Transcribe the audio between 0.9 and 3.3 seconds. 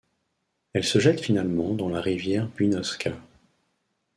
jette finalement dans la rivière Byunovska.